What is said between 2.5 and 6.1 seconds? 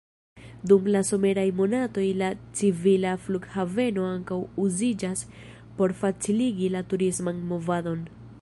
civila flughaveno ankaŭ uziĝas por